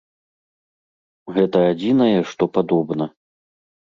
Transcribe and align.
Гэта 1.35 1.59
адзінае, 1.73 2.17
што 2.31 2.43
падобна. 2.55 3.05